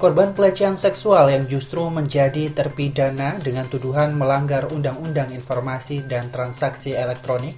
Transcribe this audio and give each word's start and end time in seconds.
Korban 0.00 0.32
pelecehan 0.32 0.80
seksual 0.80 1.28
yang 1.28 1.44
justru 1.44 1.84
menjadi 1.92 2.48
terpidana 2.56 3.36
dengan 3.36 3.68
tuduhan 3.68 4.16
melanggar 4.16 4.72
Undang-Undang 4.72 5.36
Informasi 5.36 6.08
dan 6.08 6.32
Transaksi 6.32 6.96
Elektronik, 6.96 7.52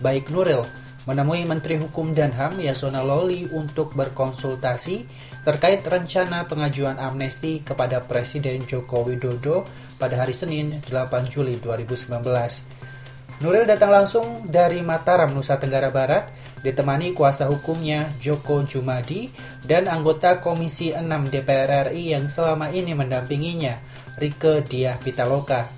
baik 0.00 0.32
Nuril 0.32 0.64
menemui 1.04 1.44
Menteri 1.44 1.76
Hukum 1.76 2.16
dan 2.16 2.32
HAM 2.32 2.56
Yasona 2.64 3.04
Loli 3.04 3.44
untuk 3.52 3.92
berkonsultasi 3.92 5.04
terkait 5.44 5.84
rencana 5.84 6.48
pengajuan 6.48 6.96
amnesti 6.96 7.60
kepada 7.60 8.00
Presiden 8.08 8.64
Joko 8.64 9.04
Widodo 9.04 9.68
pada 10.00 10.24
hari 10.24 10.32
Senin 10.32 10.80
8 10.80 10.88
Juli 11.28 11.60
2019. 11.60 13.44
Nuril 13.44 13.68
datang 13.68 13.92
langsung 13.92 14.48
dari 14.48 14.80
Mataram, 14.80 15.36
Nusa 15.36 15.60
Tenggara 15.60 15.92
Barat, 15.92 16.32
ditemani 16.64 17.12
kuasa 17.12 17.44
hukumnya 17.46 18.08
Joko 18.16 18.64
Jumadi 18.64 19.28
dan 19.60 19.84
anggota 19.86 20.40
Komisi 20.40 20.96
6 20.96 21.04
DPR 21.28 21.92
RI 21.92 22.16
yang 22.16 22.24
selama 22.24 22.72
ini 22.72 22.96
mendampinginya, 22.96 23.84
Rike 24.16 24.64
Diah 24.64 24.96
Pitaloka. 24.96 25.68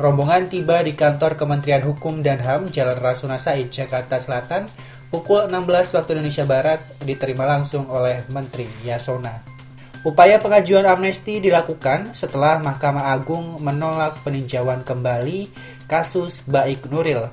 Rombongan 0.00 0.48
tiba 0.48 0.80
di 0.80 0.96
kantor 0.96 1.36
Kementerian 1.36 1.84
Hukum 1.84 2.24
dan 2.24 2.40
HAM 2.40 2.72
Jalan 2.72 2.96
Rasuna 2.96 3.36
Said, 3.36 3.68
Jakarta 3.68 4.16
Selatan, 4.16 4.66
pukul 5.12 5.46
16 5.46 5.94
waktu 5.94 6.16
Indonesia 6.16 6.48
Barat, 6.48 6.80
diterima 7.04 7.44
langsung 7.44 7.86
oleh 7.92 8.24
Menteri 8.32 8.64
Yasona. 8.88 9.44
Upaya 10.02 10.42
pengajuan 10.42 10.82
amnesti 10.82 11.38
dilakukan 11.38 12.10
setelah 12.10 12.58
Mahkamah 12.58 13.14
Agung 13.14 13.62
menolak 13.62 14.18
peninjauan 14.26 14.82
kembali 14.82 15.46
kasus 15.86 16.42
Baik 16.42 16.90
Nuril. 16.90 17.30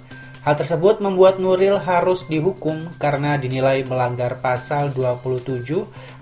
Hal 0.50 0.58
tersebut 0.58 0.98
membuat 0.98 1.38
Nuril 1.38 1.78
harus 1.78 2.26
dihukum 2.26 2.90
karena 2.98 3.38
dinilai 3.38 3.86
melanggar 3.86 4.42
pasal 4.42 4.90
27 4.98 5.62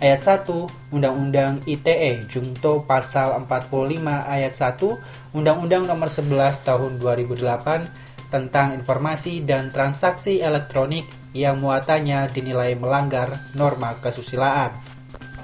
ayat 0.03 0.20
1 0.20 0.92
Undang-Undang 0.92 1.64
ITE 1.64 2.28
Junto 2.28 2.83
pasal 2.83 3.39
45 3.48 4.03
ayat 4.03 4.52
1 4.52 5.31
Undang-Undang 5.31 5.88
Nomor 5.88 6.11
11 6.11 6.59
Tahun 6.59 7.00
2008 7.00 8.28
tentang 8.28 8.75
informasi 8.75 9.48
dan 9.48 9.72
transaksi 9.72 10.44
elektronik 10.44 11.08
yang 11.31 11.64
muatannya 11.64 12.28
dinilai 12.28 12.75
melanggar 12.75 13.31
norma 13.55 13.95
kesusilaan 14.03 14.75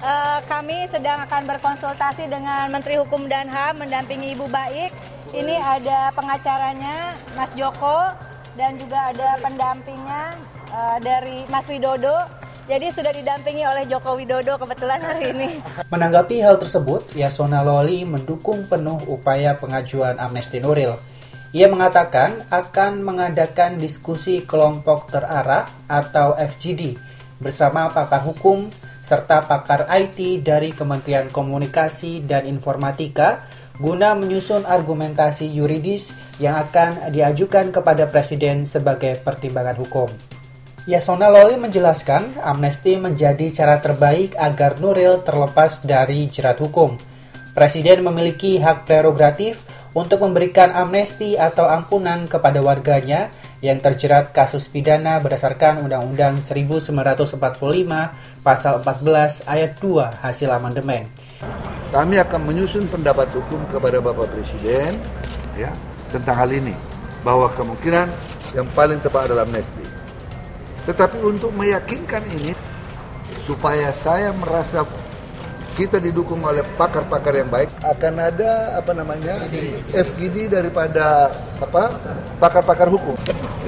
uh, 0.03 0.43
kami 0.43 0.91
sedang 0.91 1.23
akan 1.23 1.47
berkonsultasi 1.47 2.27
dengan 2.27 2.67
Menteri 2.67 2.99
Hukum 2.99 3.31
dan 3.31 3.47
HAM 3.47 3.79
mendampingi 3.79 4.35
Ibu 4.35 4.51
Baik. 4.51 4.91
Ini 5.31 5.55
ada 5.55 6.11
pengacaranya 6.11 7.15
Mas 7.39 7.49
Joko 7.55 8.32
dan 8.53 8.77
juga 8.77 9.09
ada 9.09 9.37
pendampingnya 9.41 10.23
uh, 10.69 10.97
dari 11.01 11.45
Mas 11.49 11.65
Widodo. 11.69 12.17
Jadi 12.63 12.95
sudah 12.95 13.11
didampingi 13.11 13.67
oleh 13.67 13.83
Joko 13.91 14.15
Widodo 14.15 14.55
kebetulan 14.55 15.03
hari 15.03 15.35
ini. 15.35 15.59
Menanggapi 15.93 16.39
hal 16.39 16.55
tersebut, 16.55 17.11
Yasona 17.11 17.59
Loli 17.59 18.07
mendukung 18.07 18.71
penuh 18.71 19.03
upaya 19.11 19.59
pengajuan 19.59 20.15
amnesti 20.15 20.63
Nuril. 20.63 20.95
Ia 21.53 21.69
mengatakan 21.69 22.49
akan 22.49 23.03
mengadakan 23.05 23.77
diskusi 23.77 24.41
kelompok 24.41 25.11
terarah 25.11 25.69
atau 25.85 26.33
FGD 26.33 26.97
bersama 27.37 27.91
pakar 27.93 28.25
hukum 28.25 28.71
serta 29.03 29.43
pakar 29.45 29.85
IT 29.91 30.41
dari 30.41 30.71
Kementerian 30.71 31.27
Komunikasi 31.27 32.23
dan 32.23 32.47
Informatika 32.47 33.43
guna 33.81 34.13
menyusun 34.13 34.69
argumentasi 34.69 35.49
yuridis 35.49 36.13
yang 36.37 36.57
akan 36.57 37.09
diajukan 37.09 37.73
kepada 37.73 38.05
Presiden 38.09 38.69
sebagai 38.69 39.17
pertimbangan 39.21 39.77
hukum. 39.77 40.09
Yasona 40.83 41.31
Loli 41.31 41.55
menjelaskan 41.55 42.43
amnesti 42.43 42.99
menjadi 42.99 43.47
cara 43.55 43.79
terbaik 43.79 44.35
agar 44.35 44.83
Nuril 44.83 45.23
terlepas 45.23 45.87
dari 45.87 46.27
jerat 46.27 46.59
hukum. 46.59 46.99
Presiden 47.53 48.03
memiliki 48.03 48.57
hak 48.57 48.89
prerogatif 48.89 49.63
untuk 49.93 50.25
memberikan 50.25 50.73
amnesti 50.73 51.37
atau 51.37 51.69
ampunan 51.69 52.25
kepada 52.25 52.59
warganya 52.65 53.29
yang 53.61 53.77
terjerat 53.77 54.33
kasus 54.33 54.65
pidana 54.67 55.21
berdasarkan 55.21 55.85
Undang-Undang 55.85 56.41
1945 56.41 58.41
Pasal 58.41 58.81
14 58.81 59.45
Ayat 59.45 59.77
2 59.77 60.25
hasil 60.25 60.49
amandemen. 60.49 61.05
Kami 61.93 62.17
akan 62.17 62.49
menyusun 62.49 62.89
pendapat 62.89 63.29
hukum 63.37 63.61
kepada 63.69 64.01
Bapak 64.01 64.25
Presiden 64.33 64.97
ya 65.53 65.69
tentang 66.09 66.41
hal 66.41 66.49
ini. 66.49 66.73
Bahwa 67.21 67.45
kemungkinan 67.53 68.09
yang 68.57 68.65
paling 68.73 68.97
tepat 68.97 69.29
adalah 69.29 69.45
amnesti. 69.45 69.85
Tetapi 70.89 71.21
untuk 71.21 71.53
meyakinkan 71.53 72.25
ini 72.33 72.57
supaya 73.45 73.93
saya 73.93 74.33
merasa 74.33 74.81
kita 75.77 76.01
didukung 76.01 76.41
oleh 76.41 76.65
pakar-pakar 76.81 77.37
yang 77.37 77.49
baik 77.53 77.69
akan 77.85 78.13
ada 78.17 78.77
apa 78.77 78.91
namanya 78.97 79.37
FGD 79.93 80.49
daripada 80.49 81.29
apa 81.61 81.93
pakar-pakar 82.41 82.89
hukum 82.89 83.13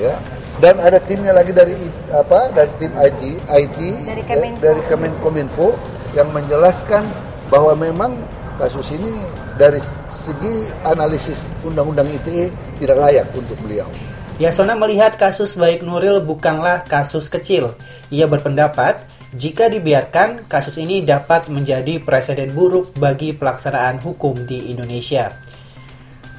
ya. 0.02 0.18
Dan 0.58 0.82
ada 0.82 0.98
timnya 0.98 1.30
lagi 1.30 1.54
dari 1.54 1.78
apa 2.10 2.50
dari 2.58 2.74
tim 2.82 2.90
IT 2.90 3.22
IT 3.54 3.80
dari, 4.10 4.24
ya, 4.26 4.50
dari 4.58 4.82
Kemenkominfo 4.90 5.78
yang 6.18 6.34
menjelaskan 6.34 7.06
bahwa 7.48 7.78
memang 7.78 8.16
kasus 8.56 8.96
ini 8.96 9.12
dari 9.60 9.80
segi 10.08 10.68
analisis 10.88 11.52
undang-undang 11.64 12.08
ITE 12.08 12.52
tidak 12.80 12.98
layak 13.00 13.28
untuk 13.36 13.60
beliau. 13.64 13.88
Yasona 14.36 14.76
melihat 14.76 15.16
kasus 15.16 15.56
baik 15.56 15.80
Nuril 15.80 16.20
bukanlah 16.20 16.84
kasus 16.84 17.32
kecil. 17.32 17.72
Ia 18.12 18.28
berpendapat 18.28 19.00
jika 19.36 19.68
dibiarkan, 19.68 20.48
kasus 20.48 20.80
ini 20.80 21.04
dapat 21.04 21.52
menjadi 21.52 22.00
presiden 22.00 22.56
buruk 22.56 22.96
bagi 22.96 23.36
pelaksanaan 23.36 24.00
hukum 24.00 24.48
di 24.48 24.72
Indonesia. 24.72 25.36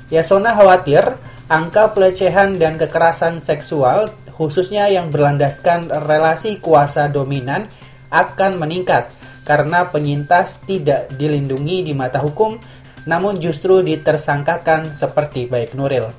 Yasona 0.08 0.56
khawatir 0.56 1.04
angka 1.52 1.92
pelecehan 1.92 2.56
dan 2.56 2.80
kekerasan 2.80 3.44
seksual, 3.44 4.12
khususnya 4.32 4.88
yang 4.88 5.12
berlandaskan 5.12 5.92
relasi 6.08 6.56
kuasa 6.56 7.12
dominan, 7.12 7.68
akan 8.08 8.56
meningkat 8.56 9.12
karena 9.46 9.86
penyintas 9.88 10.66
tidak 10.66 11.14
dilindungi 11.14 11.86
di 11.86 11.94
mata 11.94 12.18
hukum, 12.18 12.58
namun 13.06 13.38
justru 13.38 13.80
ditersangkakan 13.86 14.90
seperti 14.90 15.46
baik 15.46 15.78
Nuril. 15.78 16.10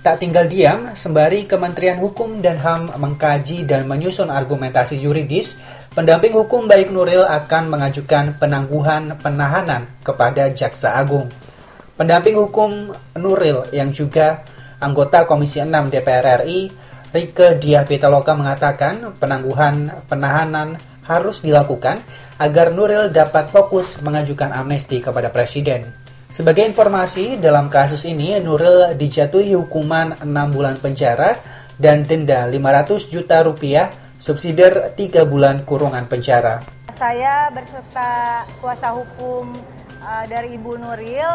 Tak 0.00 0.22
tinggal 0.22 0.46
diam, 0.46 0.94
sembari 0.94 1.50
Kementerian 1.50 1.98
Hukum 1.98 2.38
dan 2.38 2.62
HAM 2.62 2.94
mengkaji 2.94 3.66
dan 3.66 3.90
menyusun 3.90 4.30
argumentasi 4.30 5.02
yuridis, 5.02 5.58
pendamping 5.98 6.30
hukum 6.30 6.70
baik 6.70 6.94
Nuril 6.94 7.26
akan 7.26 7.66
mengajukan 7.74 8.38
penangguhan 8.38 9.18
penahanan 9.18 9.90
kepada 10.06 10.46
Jaksa 10.54 10.94
Agung. 10.94 11.26
Pendamping 11.98 12.38
hukum 12.38 12.94
Nuril 13.18 13.66
yang 13.74 13.90
juga 13.90 14.46
anggota 14.78 15.26
Komisi 15.26 15.58
6 15.58 15.74
DPR 15.90 16.46
RI, 16.46 16.70
Rike 17.10 17.58
Diah 17.58 17.82
Pitaloka 17.82 18.30
mengatakan 18.38 19.18
penangguhan 19.18 19.90
penahanan 20.06 20.78
harus 21.06 21.40
dilakukan 21.40 22.02
agar 22.36 22.74
Nuril 22.74 23.08
dapat 23.14 23.48
fokus 23.48 24.02
mengajukan 24.02 24.52
amnesti 24.52 25.00
kepada 25.00 25.32
Presiden. 25.32 25.86
Sebagai 26.26 26.66
informasi, 26.66 27.38
dalam 27.38 27.70
kasus 27.70 28.02
ini 28.04 28.34
Nuril 28.42 28.98
dijatuhi 28.98 29.54
hukuman 29.54 30.18
6 30.20 30.26
bulan 30.50 30.76
penjara 30.82 31.38
dan 31.78 32.02
denda 32.02 32.50
500 32.50 33.14
juta 33.14 33.46
rupiah, 33.46 33.88
subsidiar 34.18 34.98
3 34.98 35.22
bulan 35.22 35.62
kurungan 35.62 36.10
penjara. 36.10 36.66
Saya 36.98 37.52
berserta 37.54 38.42
kuasa 38.58 38.90
hukum 38.90 39.54
uh, 40.02 40.24
dari 40.26 40.58
Ibu 40.58 40.82
Nuril 40.82 41.30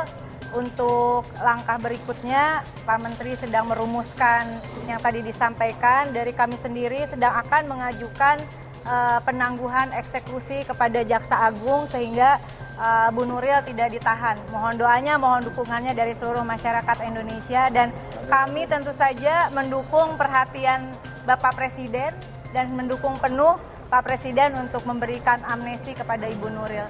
untuk 0.52 1.24
langkah 1.40 1.80
berikutnya 1.80 2.66
Pak 2.84 3.00
Menteri 3.00 3.40
sedang 3.40 3.72
merumuskan 3.72 4.60
yang 4.90 5.00
tadi 5.00 5.24
disampaikan 5.24 6.12
dari 6.12 6.36
kami 6.36 6.60
sendiri 6.60 7.08
sedang 7.08 7.32
akan 7.40 7.72
mengajukan 7.72 8.44
uh, 8.86 9.20
penangguhan 9.26 9.94
eksekusi 9.96 10.66
kepada 10.66 11.02
Jaksa 11.06 11.50
Agung 11.50 11.86
sehingga 11.90 12.42
uh, 12.78 13.10
Bu 13.14 13.26
Nuril 13.26 13.62
tidak 13.66 13.94
ditahan. 13.94 14.38
Mohon 14.50 14.74
doanya, 14.82 15.14
mohon 15.22 15.42
dukungannya 15.46 15.94
dari 15.94 16.18
seluruh 16.18 16.46
masyarakat 16.46 16.98
Indonesia 17.06 17.70
dan 17.70 17.94
kami 18.32 18.66
tentu 18.66 18.94
saja 18.96 19.52
mendukung 19.52 20.16
perhatian 20.18 20.94
Bapak 21.28 21.54
Presiden 21.58 22.14
dan 22.52 22.74
mendukung 22.74 23.16
penuh 23.22 23.58
Pak 23.92 24.08
Presiden 24.08 24.56
untuk 24.56 24.88
memberikan 24.88 25.44
amnesti 25.44 25.92
kepada 25.92 26.24
Ibu 26.28 26.48
Nuril. 26.48 26.88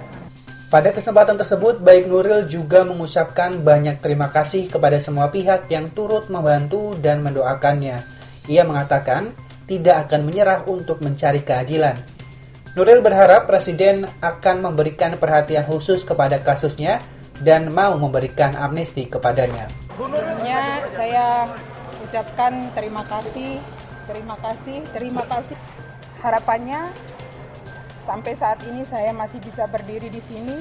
Pada 0.72 0.88
kesempatan 0.88 1.36
tersebut, 1.36 1.84
baik 1.84 2.08
Nuril 2.08 2.48
juga 2.48 2.80
mengucapkan 2.80 3.60
banyak 3.60 4.00
terima 4.00 4.32
kasih 4.32 4.72
kepada 4.72 4.96
semua 4.96 5.28
pihak 5.28 5.68
yang 5.68 5.92
turut 5.92 6.32
membantu 6.32 6.96
dan 6.96 7.20
mendoakannya. 7.20 8.00
Ia 8.48 8.64
mengatakan 8.64 9.36
tidak 9.66 10.08
akan 10.08 10.26
menyerah 10.26 10.66
untuk 10.66 11.00
mencari 11.00 11.40
keadilan 11.44 11.96
Nuril 12.72 13.04
berharap 13.04 13.44
Presiden 13.44 14.08
akan 14.24 14.64
memberikan 14.64 15.20
perhatian 15.20 15.60
khusus 15.68 16.08
kepada 16.08 16.40
kasusnya 16.40 17.04
dan 17.44 17.68
mau 17.68 18.00
memberikan 18.00 18.56
amnesti 18.56 19.12
kepadanya. 19.12 19.68
Menurutnya 20.00 20.80
saya 20.96 21.44
ucapkan 22.00 22.72
terima 22.72 23.04
kasih, 23.04 23.60
terima 24.08 24.40
kasih, 24.40 24.80
terima 24.88 25.20
kasih. 25.28 25.58
Harapannya 26.24 26.88
sampai 28.00 28.32
saat 28.40 28.64
ini 28.64 28.88
saya 28.88 29.12
masih 29.12 29.44
bisa 29.44 29.68
berdiri 29.68 30.08
di 30.08 30.24
sini 30.24 30.56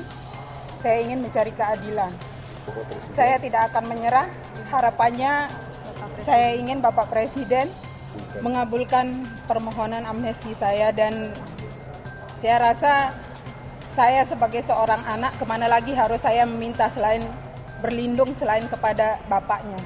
saya 0.83 1.07
ingin 1.07 1.23
mencari 1.23 1.55
keadilan. 1.55 2.11
Saya 3.07 3.39
tidak 3.39 3.71
akan 3.71 3.87
menyerah. 3.87 4.27
Harapannya 4.67 5.47
saya 6.27 6.59
ingin 6.59 6.83
Bapak 6.83 7.07
Presiden 7.07 7.71
mengabulkan 8.43 9.23
permohonan 9.45 10.03
amnesti 10.07 10.51
saya 10.57 10.89
dan 10.91 11.31
saya 12.41 12.71
rasa 12.71 12.93
saya 13.91 14.23
sebagai 14.23 14.63
seorang 14.63 15.03
anak 15.03 15.35
ke 15.35 15.43
mana 15.43 15.67
lagi 15.67 15.91
harus 15.91 16.23
saya 16.23 16.47
meminta 16.47 16.87
selain 16.87 17.21
berlindung 17.83 18.31
selain 18.37 18.65
kepada 18.71 19.19
bapaknya. 19.27 19.77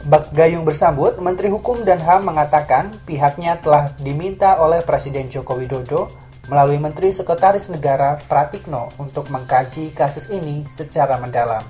Bak 0.00 0.32
Gayung 0.32 0.64
bersambut, 0.64 1.20
Menteri 1.20 1.52
Hukum 1.52 1.84
dan 1.84 2.00
HAM 2.00 2.24
mengatakan 2.24 2.88
pihaknya 3.04 3.60
telah 3.60 3.92
diminta 4.00 4.56
oleh 4.56 4.80
Presiden 4.80 5.28
Joko 5.28 5.60
Widodo 5.60 6.08
melalui 6.48 6.80
Menteri 6.80 7.12
Sekretaris 7.12 7.68
Negara 7.68 8.16
Pratikno 8.24 8.88
untuk 8.96 9.28
mengkaji 9.28 9.92
kasus 9.92 10.32
ini 10.32 10.64
secara 10.72 11.20
mendalam. 11.20 11.62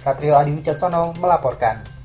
Satrio 0.00 0.40
Adi 0.40 0.56
Wicaksono 0.56 1.12
melaporkan. 1.20 1.97